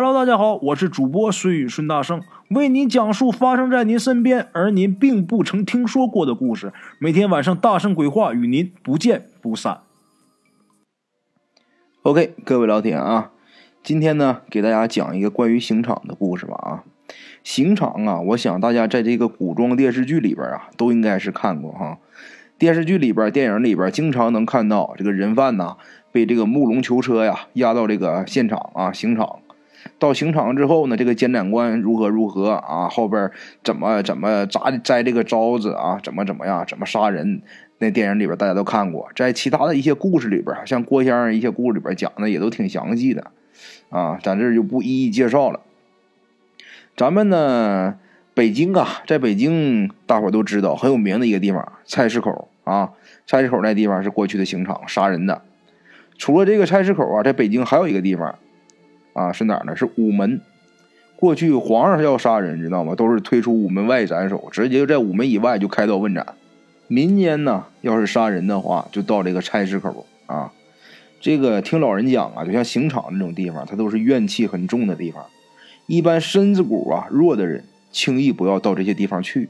[0.00, 6.72] Hello，大家好，我是主播孙宇孙大圣，为您讲述发生在您身边而您并不曾听说过的故事。
[7.00, 9.80] 每天晚上大圣鬼话与您不见不散。
[12.02, 13.32] OK，各位老铁啊，
[13.82, 16.84] 今天呢给大家讲一个关于刑场的故事吧啊。
[17.42, 21.98] 刑场啊，我想大家在这个古装电视剧里边啊都应该是看过哈。
[22.56, 25.76] 电视剧里边、电影里边经常能看到这个人犯呐
[26.12, 29.40] 被这个木龙囚车呀押到这个现场啊刑场。
[29.98, 32.88] 到刑场之后呢，这个监斩官如何如何啊？
[32.88, 33.30] 后边
[33.62, 35.98] 怎么怎么扎摘这个招子啊？
[36.02, 36.64] 怎么怎么样？
[36.66, 37.42] 怎么杀人？
[37.78, 43.30] 那电影里边大家都看过，在其他的一些故事里边，像郭先生一些故事里边讲的也都挺详细的
[43.88, 45.60] 啊，咱这就不一一介绍了。
[46.96, 47.94] 咱们呢，
[48.34, 52.90] 北京啊，在北京大伙都知道很有名的一个地方——菜市口啊。
[53.26, 55.42] 菜市口那地方是过去的刑场，杀人的。
[56.16, 58.34] 除了这个菜市口啊，在北京还有一个地方。
[59.18, 59.74] 啊，是哪呢？
[59.74, 60.40] 是午门。
[61.16, 62.94] 过去皇上要杀人，知道吗？
[62.94, 66.24] 都是推出午门外斩首，直接就在午门以外就开刀问斩。
[66.86, 70.52] 民间呢，要是杀人的话，就到这个菜市口啊。
[71.20, 75.26] 这个听老人讲啊，就像刑场那种地方，它都是怨气很重的地方。
[75.88, 79.48] 一般身子骨啊弱的人，轻易不要到这些地方去，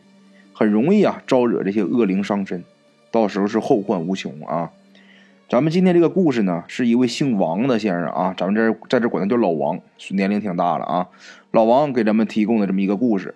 [0.54, 2.64] 很容易啊招惹这些恶灵伤身，
[3.10, 4.70] 到时候是后患无穷啊。
[5.48, 11.08] 咱们今天这个故事呢，是一位姓王的先生啊，咱们这在这管他叫老王，年龄挺大了啊。
[11.52, 13.34] 老王给咱们提供的这么一个故事。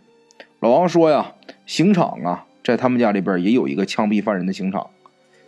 [0.60, 1.33] 老王说呀，
[1.64, 4.88] 刑场啊，在他们家里边也有一个枪毙犯人的刑场，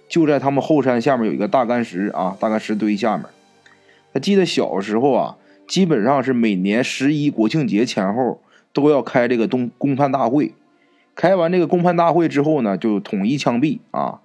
[0.08, 3.26] 就在他们后山下面有一个大干石啊，大干石堆下面。
[4.14, 5.36] 他记得小时候啊，
[5.68, 8.40] 基本上是每年十一国庆节前后
[8.72, 10.54] 都要开这个东公判大会，
[11.14, 14.20] 开完这个公判大会之后呢，就统一枪毙啊，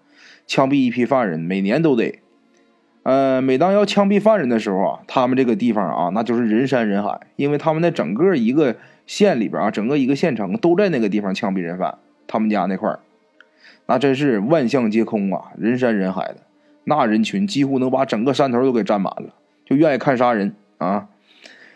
[0.47, 2.21] 枪毙一批犯人，每年都得。
[3.09, 8.75] 呃，每当要枪毙犯人的时候啊，他们这个地方啊，那就是人山人海，因为他们那整个一个
[9.07, 11.97] 县里边啊，整个一个县城都在那个地方枪毙人犯。
[12.27, 12.99] 他们家那块儿，
[13.87, 16.35] 那真是万象皆空啊，人山人海的，
[16.83, 19.33] 那人群几乎能把整个山头都给占满了，
[19.65, 21.07] 就愿意看杀人啊。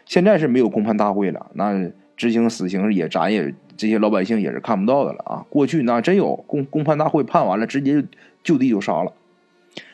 [0.06, 5.46] 现在是没有公判大会了，那执行死刑也咱也这些老百姓也是看不到的了啊。
[5.50, 8.06] 过去那真有公公判大会判完了，直接
[8.44, 9.12] 就地就杀了。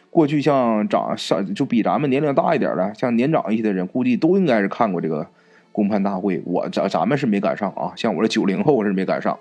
[0.09, 5.28] 过去像长上就比咱们年龄大一点的，像年长一些的人，估计都应该是看过这个
[5.72, 6.42] 公判大会。
[6.46, 9.38] 我咱咱们是没赶上啊，像我这九零后是没赶上。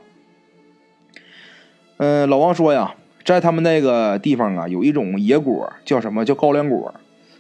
[1.96, 6.94] 嗯，老王说呀，在他们那个地方啊，有一种野果，叫什么叫高粱果。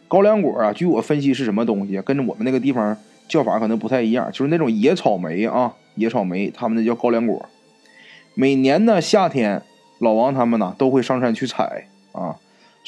[0.08, 2.96] 高粱果啊，据我分析是什么东西，跟着我们那个地方
[3.28, 7.44] 叫法可能不太一样，就是那种野草莓啊，野草莓，他们那叫高粱果。
[8.34, 9.60] 每年呢夏天，
[9.98, 12.36] 老王他们呢都会上山去采啊。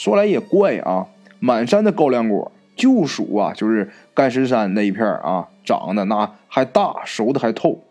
[0.01, 1.09] 说来也怪啊，
[1.41, 7.83] 满山的高粱果，就属啊，就是干石山那一片啊，长得那还大，熟的还透。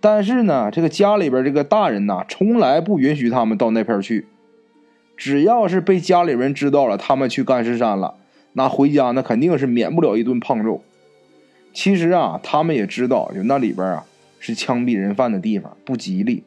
[0.00, 4.28] 但是呢，这个家里边这个大人呐，从来不允许他们到那片去。
[5.16, 8.14] 只要是被家里人知道了，他们去干石山了，
[8.52, 10.84] 那回家那肯定是免不了一顿胖揍。
[11.72, 14.04] 其实啊，他们也知道，就那里边啊
[14.38, 16.44] 是枪毙人犯的地方，不吉利，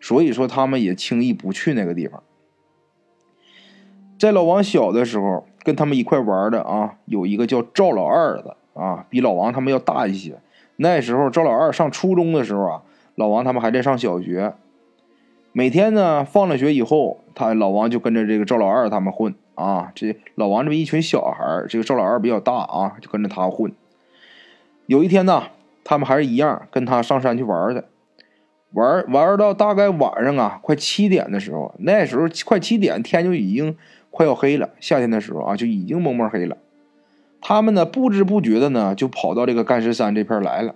[0.00, 2.22] 所以说他们也轻易不去那个地方。
[4.22, 10.38] 在老王小的时候，跟他们一块玩的啊，有一个叫赵老二的啊，比老王他们要大一些。
[10.76, 12.82] 那时候赵老二上初中的时候啊，
[13.16, 14.54] 老王他们还在上小学。
[15.50, 19.90] 每天呢，放了学以后，他老王就跟着这个赵老二他们混啊。
[19.96, 23.72] 这老王这么一群小孩这个赵老二比较大啊，就跟着他混。
[24.86, 25.48] 有一天呢，
[25.82, 27.86] 他们还是一样跟他上山去玩的，
[28.70, 33.76] 玩玩到大概晚上啊，快七点的时候，那时候快七点，天就已经。
[34.12, 36.58] 快要黑了，夏天的时候啊，就已经蒙蒙黑了。
[37.40, 40.74] 他们呢，不知不觉的呢，就跑到这个干石山这片来了。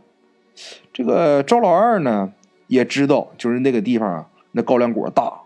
[0.91, 2.33] 这个赵老二呢，
[2.67, 5.43] 也知道就是那个地方啊，那高粱果大。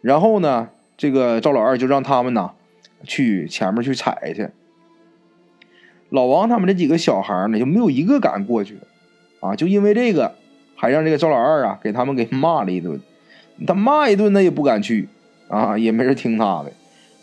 [0.00, 2.52] 然后呢，这个赵老二就让他们呢，
[3.04, 4.48] 去前面去采去。
[6.08, 8.78] 老王他们这几个小孩呢，就没有一个敢过去
[9.40, 10.34] 啊，就因为这个，
[10.74, 12.98] 还让这个赵老二啊，给他们给骂了一顿。
[13.66, 15.10] 他骂一顿，他也不敢去。
[15.48, 16.70] 啊，也没人听他的，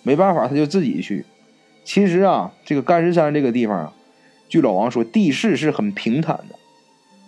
[0.06, 1.26] 没办法，他就自己去。
[1.84, 3.94] 其实啊，这个干石山这个地方啊，
[4.48, 6.56] 据老王说，地势是很平坦的，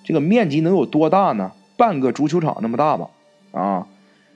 [0.04, 1.54] 这个面积能有多大呢？
[1.76, 3.10] 半个足球场那么大吧。
[3.52, 3.88] 啊，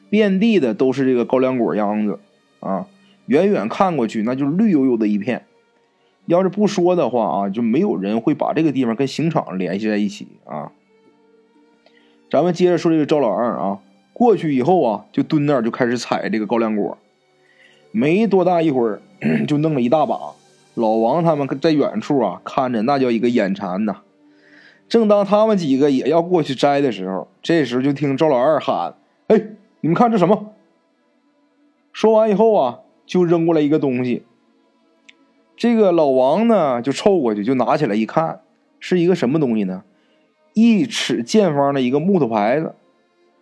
[0.10, 2.20] 遍地的都是这个高粱果秧子
[2.60, 2.88] 啊，
[3.28, 5.46] 远远看过去那就绿油油的一片。
[6.26, 10.72] 要是不说的话啊，就没有人会把这个地方跟刑场联系在一起啊。
[12.32, 13.80] 咱们接着说这个赵老二啊。
[14.14, 16.98] 过去以后啊，就蹲那儿就开始采这个高粱果，
[17.92, 19.02] 没多大一会儿，
[19.48, 20.18] 就弄了一大把。
[20.76, 23.98] 老王他们在远处啊看着，那叫一个眼馋呐
[24.88, 28.96] 正当他们几个也要过去摘的时候，这时候就听赵老二喊
[29.28, 29.42] ：“哎，
[29.82, 30.54] 你们看这什么？”
[31.94, 34.24] 说完以后啊，就扔过来一个东西。
[35.58, 38.40] 这个老王呢，就凑过去，就拿起来一看，
[38.80, 39.84] 是一个什么东西呢？
[40.54, 42.76] 一尺见方的一个木头牌子，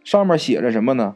[0.04, 1.16] 上面写着什么呢？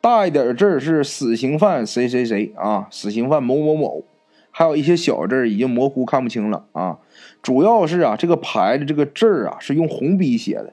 [0.00, 4.04] 大一点字儿是“死刑犯谁谁谁”啊，“死刑犯某某某”，
[4.50, 6.98] 还有一些小字已经模糊看不清了啊。
[7.42, 10.72] 主要是啊，这个牌子这个字儿啊是用红笔写的，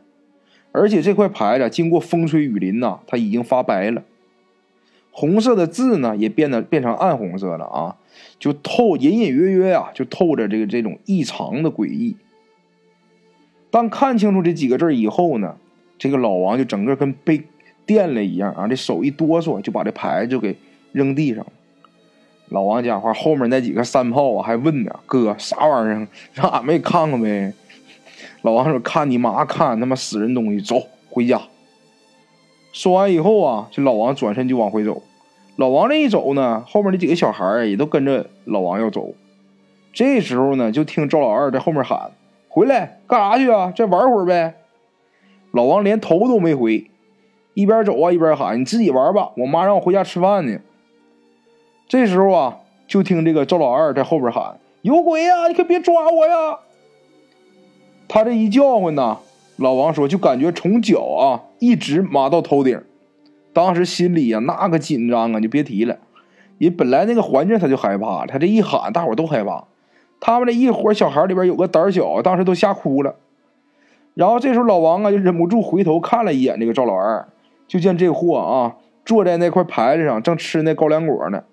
[0.72, 4.04] 而且这块牌子经过风吹雨淋呐，它已经发白了，
[5.12, 7.98] 红色的字呢也变得变成暗红色了啊，
[8.38, 12.16] 就透隐隐约约啊，就透着这个这种异常的诡异。
[13.72, 15.58] 当看清楚这几个字以后呢，
[15.98, 17.44] 这个老王就整个跟被
[17.86, 20.58] 电了一样啊，这手一哆嗦，就把这牌就给
[20.92, 21.52] 扔地上了。
[22.50, 26.08] 老王讲话，后面那几个三炮啊还问呢：“哥，啥玩意儿？
[26.34, 27.54] 让俺们也看看呗。”
[28.44, 31.42] 老王说：“看你妈看他妈死人东西，走回家。”
[32.72, 35.02] 说完以后啊，这老王转身就往回走。
[35.56, 39.14] 老王这一走呢，后面那几个小孩也都跟着老王要走。
[39.94, 42.12] 这时候呢，就听赵老二在后面喊。
[42.50, 43.74] 回来干啥去啊？
[43.76, 44.56] 再玩会儿呗。
[45.52, 46.90] 老王连头都没回，
[47.56, 50.60] 一边走啊一边喊：“你自己玩吧，我妈让我回家吃饭呢。”
[51.90, 55.48] 这时候啊，就听这个赵老二在后边喊：“有鬼呀！
[55.48, 56.60] 你可别抓我呀！”
[58.08, 59.18] 他这一叫唤呢，
[59.56, 62.80] 老王说就感觉从脚啊一直麻到头顶，
[63.54, 65.98] 当时心里呀那个紧张啊，就别提了。
[66.58, 69.66] 也本来那个环境他就害怕，他这一喊，大伙都害怕。
[70.20, 73.16] 他们这一伙小孩里边有个胆小，当时都吓哭了。
[74.14, 77.28] 然后这时候老王啊就忍不住回头看了一眼这个赵老二，
[77.68, 81.44] 就见这货啊坐在那块牌子上正吃那高粱果呢。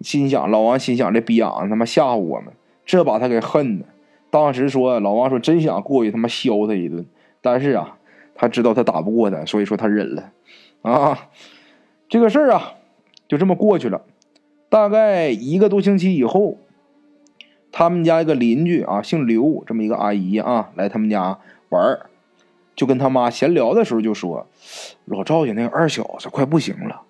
[0.00, 2.52] 心想老王心想这逼养他妈吓唬我们，
[2.84, 3.86] 这把他给恨的。
[4.30, 7.06] 当时说老王说真想过去他妈削他一顿，
[7.40, 7.98] 但是啊
[8.34, 10.32] 他知道他打不过他，所以说他忍了。
[10.82, 11.28] 啊，
[12.08, 12.74] 这个事儿啊
[13.28, 14.02] 就这么过去了。
[14.68, 16.58] 大概一个多星期以后。
[17.72, 21.38] 他们家一个邻居啊，姓刘，这么一个阿姨啊，来他们家
[21.68, 22.06] 玩儿，
[22.76, 24.46] 就跟他妈闲聊的时候就说
[25.06, 27.02] ：“老赵家那个二小子快不行了。”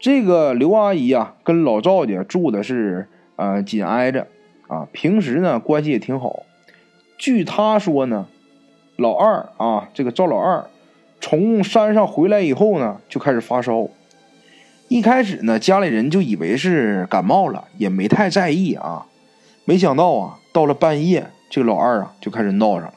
[0.00, 4.26] 这个刘阿姨啊，跟老赵家住的是呃紧挨着
[4.66, 6.42] 啊，平时呢关系也挺好。
[7.16, 8.26] 据他说呢，
[8.96, 10.64] 老二啊，这个赵老二
[11.20, 13.88] 从山上回来以后呢，就开始发烧。
[14.88, 19.06] 一开始呢，家里人就以为是感冒了，也没太在意啊。
[19.66, 22.94] 没想到啊，到了半夜，这个老二啊就开始闹上了。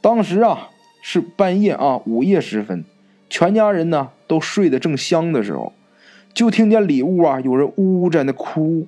[0.00, 0.68] 当时啊
[1.02, 2.84] 是半夜啊，午夜时分，
[3.28, 5.72] 全家人呢都睡得正香的时候，
[6.32, 8.86] 就听见里屋啊有人呜呜在那哭。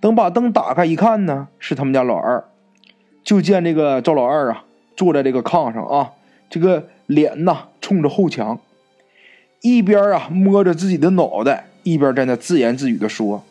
[0.00, 2.44] 等把灯打开一看呢，是他们家老二。
[3.22, 4.64] 就见这个赵老二啊
[4.96, 6.12] 坐在这个炕上啊，
[6.50, 8.60] 这个脸呐冲着后墙，
[9.62, 13.42] 一边啊摸着自己的脑袋，一边在那自言自语的说。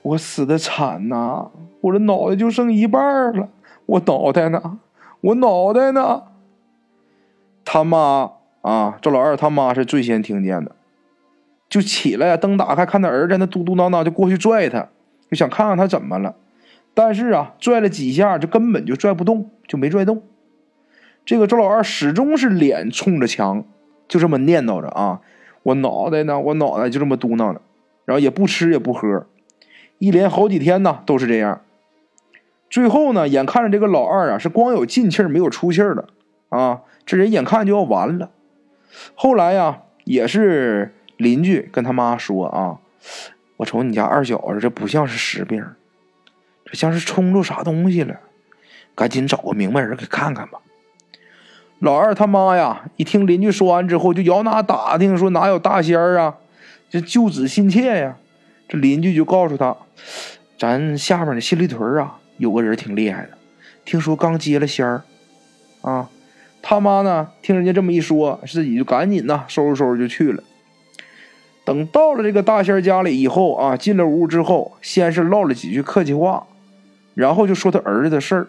[0.00, 1.50] 我死的惨呐！
[1.80, 3.48] 我这脑袋就剩一半了，
[3.86, 4.78] 我脑袋呢？
[5.24, 6.24] 我脑袋呢？
[7.64, 10.76] 他妈啊，赵老二他妈是最先听见的，
[11.70, 14.88] 就起来，灯打开，看他儿子在那嘟嘟囔囔，就过去拽他，
[15.30, 16.34] 就想看看他怎么了。
[16.92, 20.22] 但是啊，拽了几下，就根本就拽不动，就没拽动。
[21.24, 23.64] 这个赵老二始终是脸冲着墙，
[24.06, 25.22] 就这么念叨着啊
[25.64, 26.38] ：“我脑袋呢？
[26.38, 27.62] 我脑袋就这么嘟囔着，
[28.04, 29.26] 然后也不吃也不喝。”
[29.98, 31.62] 一连好几天呢，都是这样。
[32.74, 36.08] 最后呢，眼看着这个老二啊，是光有进气没有出气的
[36.48, 38.30] 啊，这人眼看就要完了。
[39.14, 42.78] 后来呀，也是邻居跟他妈说啊
[43.58, 45.64] ：“我瞅你家二小子，这不像是实病，
[46.64, 48.16] 这像是冲着啥东西了，
[48.96, 50.58] 赶紧找个明白人给看看吧。”
[51.78, 56.38] 老二他妈呀，一听邻居说完之后，就摇哪打听，说哪有大仙儿啊，
[56.90, 58.16] 这救子心切呀。
[58.66, 59.76] 这邻居就告诉他
[60.58, 63.38] ：“咱下面的新立屯啊，有个人挺厉害的，
[63.84, 65.02] 听说刚接了仙儿。”
[65.82, 66.08] 啊，
[66.62, 70.42] 他妈呢，听人家这么一说，自己就赶紧呐，收拾收拾就去了。
[71.62, 76.46] 等到了这个大仙家里以后啊，进了屋之后，先是唠了几句客气话，
[77.14, 78.46] 然后就说他儿子的事儿。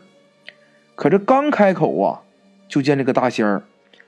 [0.95, 2.21] 可这刚开口啊，
[2.69, 3.63] 就见这个大仙儿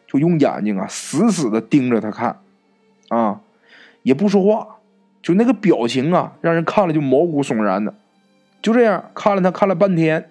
[0.07, 2.39] 就用眼睛啊死死的盯着他看，
[3.10, 3.41] 啊，
[4.03, 4.77] 也不说话。
[5.22, 7.93] 就那个表情啊，让人看了就毛骨悚然的。
[8.67, 10.29] 就这样看了他看了半天，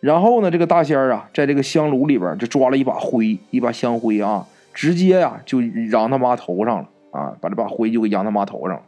[0.00, 8.82] 然后呢，这个大仙儿啊，在这个香炉里边就抓了一把灰，一把香灰啊，直接呀就扬他妈头上了啊，把这把灰就给扬他妈头上了。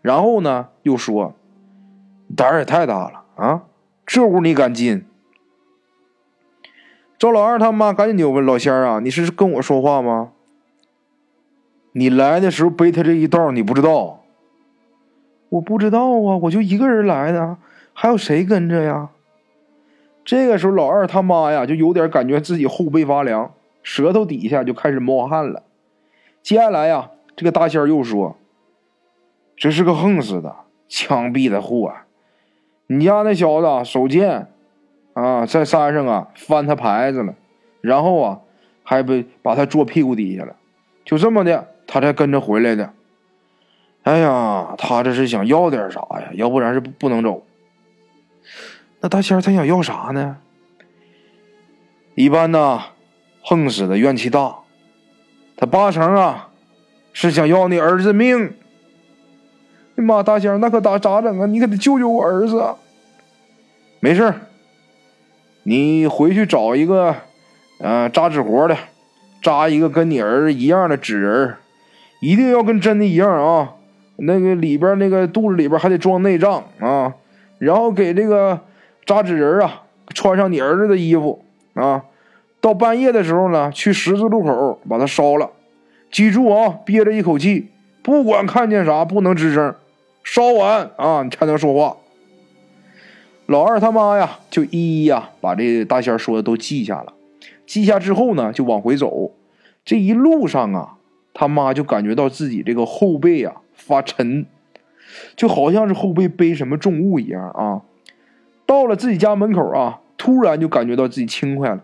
[0.00, 1.34] 然后呢，又说
[2.34, 3.64] ：“胆儿也太大了啊，
[4.06, 5.04] 这屋你敢进？”
[7.20, 10.30] 赵老二他妈赶紧就问老仙儿啊：“你是跟我说话吗？
[11.92, 14.20] 你来的时候背他这一道，你不知道？
[15.50, 17.58] 我不知道啊，我就一个人来的，
[17.92, 19.10] 还有谁跟着呀？”
[20.24, 25.62] 这个时候，老二他妈呀，就有点感觉自己后背发凉，舌头底下就开始冒汗了。
[26.42, 28.36] 接下来呀，这个大仙又说
[29.56, 30.54] ：“这是个横死的，
[30.88, 31.92] 枪毙的货。
[32.86, 34.48] 你家那小子手贱。”
[35.14, 37.34] 啊，在山上啊翻他牌子了，
[37.82, 38.40] 然后啊
[38.82, 40.56] 还被把他坐屁股底下了，
[41.04, 42.94] 就这么的，他才跟着回来的。
[44.04, 46.30] 哎呀，他这是想要点啥呀？
[46.32, 47.44] 要不然是不能走。
[49.00, 50.38] 那大仙儿他想要啥呢？
[52.14, 52.80] 一般呢，
[53.42, 54.56] 横死的怨气大，
[55.56, 56.50] 他八成啊
[57.12, 58.54] 是想要你儿子命。
[59.96, 61.46] 哎妈，大仙儿那可咋咋整啊？
[61.46, 62.74] 你可得救救我儿子。
[64.00, 64.32] 没事
[65.64, 67.14] 你回去找一个，
[67.78, 68.76] 呃，扎纸活的，
[69.40, 71.56] 扎一个跟你儿子一样的纸人，
[72.20, 73.74] 一定要跟真的一样啊！
[74.16, 77.14] 那个里边那个肚子里边还得装内脏啊，
[77.62, 78.58] 然后给这个
[79.06, 82.04] 扎纸人啊穿上你儿子的衣服啊，
[82.60, 85.48] 到半夜的时候呢，去十字路口把它烧了，
[86.10, 87.68] 记住啊，憋着一口气，
[88.02, 89.72] 不管看见啥不能吱声，
[90.24, 91.96] 烧完啊你才能说话。
[93.46, 97.12] 老二他妈呀，就一一呀把这大仙说的都记下了。
[97.64, 99.30] 记下之后呢，就往回走。
[99.84, 100.96] 这一路上啊，
[101.32, 104.46] 他妈就感觉到自己这个后背啊发沉，
[105.36, 107.82] 就好像是后背背什么重物一样啊。
[108.66, 111.82] 到了自己家门口啊，突然就感觉到自己轻快了，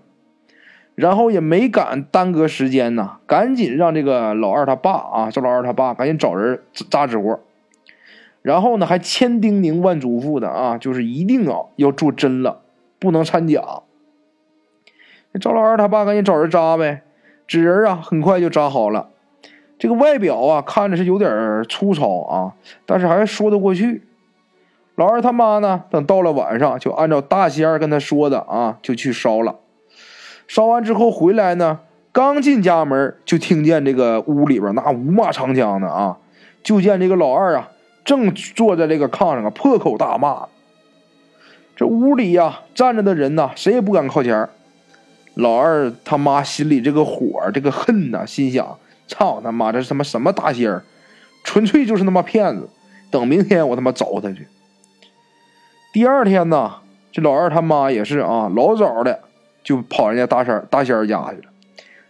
[0.95, 7.41] 然后也没敢耽搁时间呐，赶紧让这个老二他爸啊，赵老二他爸赶紧找人扎纸活。
[8.41, 12.63] 然后呢，还千叮咛万嘱咐的啊，就是一定啊要做真了，
[12.99, 13.63] 不能掺假。
[15.41, 17.03] 赵老二他爸赶紧找人扎呗，
[17.47, 19.11] 纸人啊很快就扎好了。
[19.79, 22.53] 这个外表啊看着是有点粗糙啊，
[22.85, 24.03] 但是还说得过去。
[24.97, 29.55] 老二他妈呢，等到了晚上，就按照大仙儿跟他说的啊，就去烧了。
[30.49, 31.81] 烧完之后回来呢，
[32.11, 36.19] 刚进家门就听见这个屋里边那五马长枪的啊，
[36.65, 37.71] 就见这个老二啊。
[38.05, 40.49] 正坐在这个炕上啊，破口大骂。
[41.77, 44.49] 这屋里呀，站着的人呐，谁也不敢靠前。
[45.35, 50.85] 老二他妈心里这个火，这个恨呐，心想：操他妈，这是他妈什么大仙儿？
[51.43, 52.69] 纯粹就是他妈骗子！
[53.11, 54.47] 等明天我他妈找他去。
[55.93, 56.75] 第二天呢，
[57.11, 59.21] 这老二他妈也是啊，老早的
[59.65, 61.51] 就跑人家大仙大仙家去了。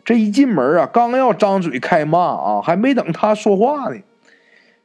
[0.04, 4.00] 这一进门啊，刚要张嘴开骂啊，还没等他说话呢。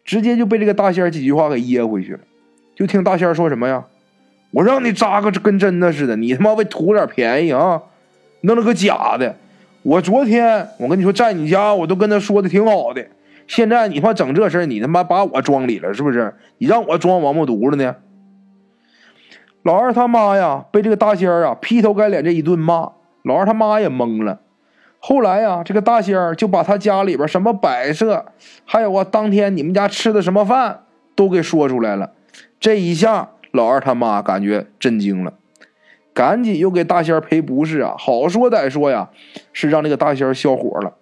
[0.05, 2.20] 直接就被这个大仙几句话给噎回去了，
[2.75, 3.86] 就听大仙说什么呀？
[4.51, 7.82] 我让你扎个跟真的似的，你他妈为图点便宜啊，
[8.41, 9.36] 弄了个假的。
[9.84, 13.06] 我昨天我跟你说在你家，我都跟他说的挺好的，
[13.48, 16.34] 现在你他妈整这事你他妈把我装里了是不是？
[16.58, 17.96] 你让我装王八犊子呢？
[19.63, 24.40] 老二他妈呀，被这个大仙啊劈头盖脸这一顿骂，老二他妈也懵了。
[25.00, 28.25] 后来呀，这个大仙儿就把他家里边什么摆设，
[28.63, 32.12] 还有啊，当天你们家吃的什么饭都给说出来了。
[32.60, 35.34] 这一下，老二他妈感觉震惊了，
[36.13, 37.96] 赶紧又给大仙儿赔不是啊。
[37.98, 39.10] 好说歹说呀，
[39.51, 40.96] 是让那个大仙儿消火了。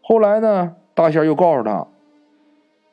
[0.00, 1.86] 后来呢，大仙儿又告诉他：“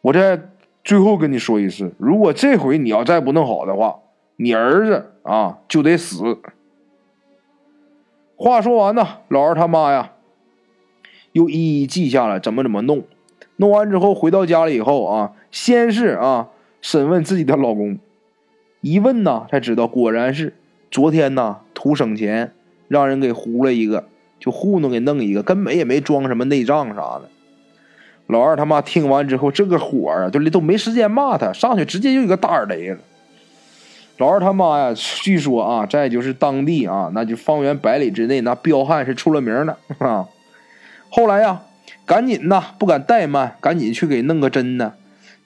[0.01, 0.41] 我再
[0.83, 3.99] 最后跟你说一次，如果这回你要再不弄好的话，
[4.35, 6.39] 你儿子啊就得死。”
[8.37, 10.11] 话说完呢，老二他妈呀。
[11.31, 13.03] 又一一记下了怎么怎么弄，
[13.57, 16.47] 弄完之后回到家里以后啊，先是啊
[16.79, 17.97] 审问自己的老公，
[18.79, 20.53] 一问呢才知道果然是
[20.91, 22.53] 昨天呢图省钱
[22.87, 24.07] 让人给糊了一个，
[24.39, 27.23] 就糊弄给弄一个，根本也没装什么内脏啥的。
[28.27, 32.97] 老二他妈听完之后，这个火啊都都没时间骂他，上去直接就一个大耳雷了。
[34.17, 40.27] 老二他妈呀，据说啊，在就是当地啊，那就方圆百里之内，那彪悍是出了名的啊。
[41.09, 41.61] 后来呀，
[42.05, 44.95] 赶紧呐，不敢怠慢，赶紧去给弄个真的。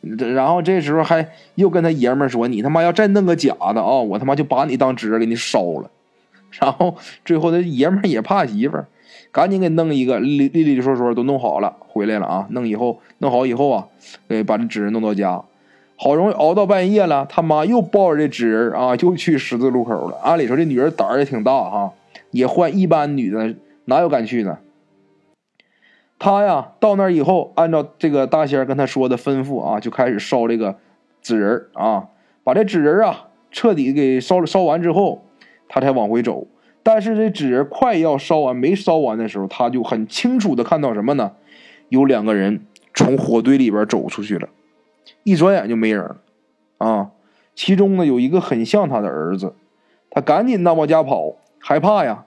[0.02, 5.90] 然后这时候还又跟他爷们说：“你他妈要再弄个假的啊，我他妈就把你当纸给你烧了。”
[6.60, 8.88] 然后最后他爷们也怕媳妇儿，
[9.32, 12.48] 赶紧给弄一个，利利利索索都弄好了，回来了啊。
[12.52, 13.88] 弄以后弄好以后啊，
[14.28, 15.44] 给把这纸人弄到家，
[15.96, 20.18] 好容易熬到半夜了，他妈又抱着这纸人啊，又去十字路口了。
[20.24, 21.92] 按理说这女人胆儿也挺大哈，
[22.32, 23.54] 也换一般女的
[23.86, 24.58] 哪有敢去呢？
[26.20, 30.76] 他呀，到那儿以后，按照这个大仙跟他说的吩咐啊，就开始烧这个
[31.22, 32.10] 纸人啊，
[32.44, 34.46] 把这纸人啊彻底给烧了。
[34.46, 35.24] 烧完之后，
[35.70, 36.46] 他才往回走。
[36.84, 41.32] 但是这纸人快要烧完，没烧完的时候，他就很清楚的看到什么呢？
[41.88, 44.50] 有两个人从火堆里边走出去了，
[45.24, 46.18] 一转眼就没人了。
[46.80, 47.12] 啊，
[47.56, 49.54] 其中呢有一个很像他的儿子，
[50.10, 52.26] 他赶紧的往家跑，害怕呀。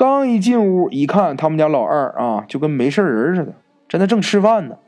[0.00, 3.52] 刚一进屋一看，他们家老二啊，就跟没事人似的，
[3.86, 4.78] 在那正吃饭呢。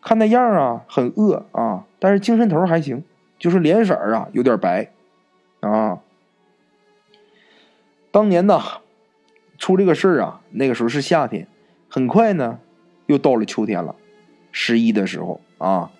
[0.00, 3.04] 看那样啊，很饿啊，但是精神头还行，
[3.38, 4.88] 就是脸色啊有点白
[5.60, 5.98] 啊。
[8.10, 8.58] 当年呢，
[9.58, 11.46] 出这个事儿啊，那个时候是夏天，
[11.90, 12.58] 很快呢，
[13.04, 13.94] 又到了秋天了，
[14.52, 15.90] 十一的时候啊。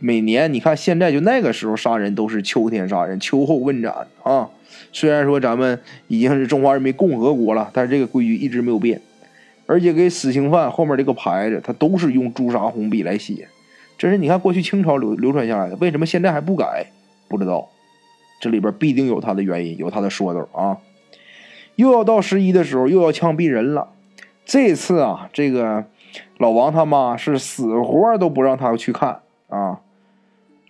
[0.00, 4.50] 每年你看现在就那个时候杀人都是秋天杀人，秋后问斩啊。
[4.92, 9.00] 虽然说咱们已经是中华人民共和国了，但是这个规矩一直没有变，
[9.66, 13.48] 而且给死刑犯后面这个牌子，它都是用朱砂红笔来写。
[13.96, 16.86] 这是你看过去清朝流流传下来的，为什么现在还不改？
[17.28, 17.68] 不知道，
[18.40, 20.78] 这里边必定有它的原因，有它的说头啊。
[21.76, 23.88] 又要到十一的时候，又要枪毙人了。
[24.44, 25.84] 这次啊，这个
[26.38, 29.20] 老王他妈是死活都不让他去看
[29.56, 29.80] 啊。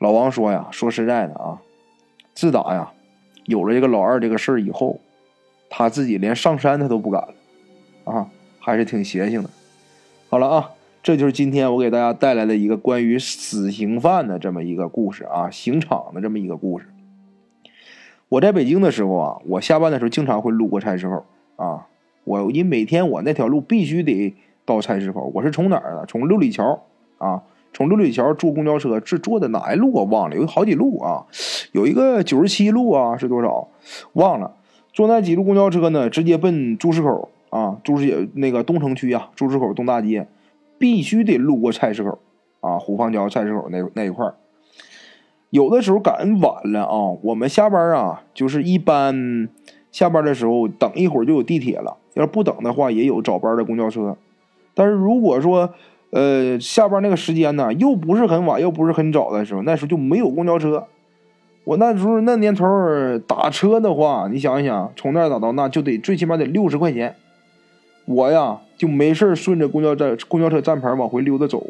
[0.00, 1.62] 老王说呀，说实在的啊，
[2.34, 2.90] 自打呀
[3.46, 5.00] 有了这个老二这个事儿以后，
[5.70, 7.34] 他自己连上山他都不敢了
[8.12, 9.48] 啊，还是挺邪性的。
[10.28, 10.70] 好了啊，
[11.02, 16.88] 这就是今天我给大家带来的一个关于死刑犯的这么一个故事啊，刑场的这么一个故事。
[18.28, 21.24] 我在北京的时候啊，我下班的时候经常会路过菜市口
[21.56, 21.86] 啊，
[22.24, 24.34] 我因每天我那条路必须得
[24.66, 26.04] 到菜市口，我是从哪儿呢？
[26.06, 26.82] 从六里桥
[27.18, 27.44] 啊。
[27.74, 31.26] 从六里桥坐公交车是坐的哪一路我忘了，有好几路啊，
[31.72, 33.68] 有一个九十七路啊，是多少？
[34.12, 34.52] 忘了。
[34.92, 36.08] 坐那几路公交车呢？
[36.08, 40.28] 直接奔朱市口啊，朱市那个东城区啊，朱市口东大街，
[40.78, 42.20] 必须得路过菜市口
[42.60, 44.32] 啊，虎坊桥菜市口那那一块
[45.50, 49.48] 有的时候赶晚了啊，我们下班啊，就是一般
[49.90, 54.16] 下班的时候等一会儿就有地铁了，要不等的话，也有早班的公交车。
[54.74, 55.74] 但是如果说，
[56.14, 60.86] 呃，下班那个时间呢，又不是很晚，又不是很早的时候，那时候就没有公交车。
[61.64, 62.64] 我那时候那年头
[63.26, 67.16] 打车的话，你想一想，从那打到那就得最起码得六十块钱。
[68.04, 71.66] 我呀就没事顺着公交站公交车站牌往回溜达走。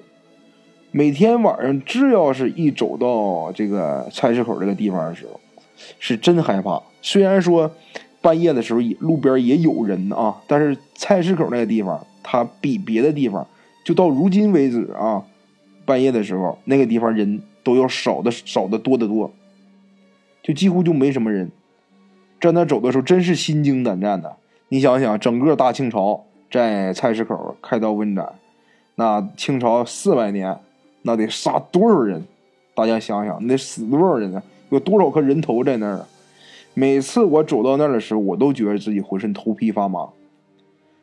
[0.91, 5.41] 每天晚上只要是一走到这个菜市口这个地方的时候，
[5.99, 6.83] 是真害怕。
[7.01, 7.71] 虽然说
[8.21, 13.47] 半夜的时候路边也有人啊，但是菜市口那个地方，它比别的地方。
[13.85, 15.23] 就到如今为止啊，
[15.85, 19.31] 半夜的时候，那个地方人都要少的少的多得多，
[20.43, 21.51] 就几乎就没什么人。
[22.41, 24.37] 在那走的时候，真是心惊胆战的。
[24.71, 28.33] 你想想，整个大清朝在菜市口开刀问斩，
[28.95, 30.59] 那清朝四百年，
[31.03, 32.25] 那得杀多少人？
[32.75, 34.43] 大家想想，那得死多少人呢？
[34.71, 36.09] 有多少颗人头在那儿啊？
[36.73, 40.09] 每次我走到那儿的时候，我都觉得自己浑身头皮发麻，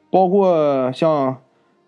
[0.09, 1.37] 包括像。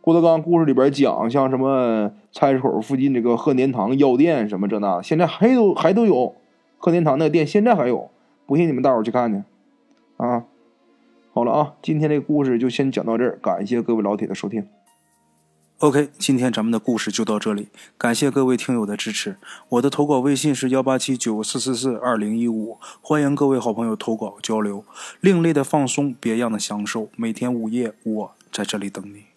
[0.03, 6.35] 郭德纲故事里边讲，像什么菜市口附近这个鹤年堂药店什么这那，现在还都还都有
[6.77, 8.11] 鹤年堂那个店，现在还有，
[8.45, 9.41] 不信你们大伙去看去。
[10.17, 10.43] 啊，
[11.31, 14.67] 好了啊，今天这故事就先讲到这儿，感谢各位老铁的收听。
[15.77, 19.37] OK，今天咱们的故事就到这里，感谢各位听友的支持。
[19.69, 24.83] 我的投稿微信是幺八七九四四四二零一五，欢迎各位好朋友投稿交流。
[25.21, 29.32] 另类的放松，别样的享受，每天午夜我在这里等你。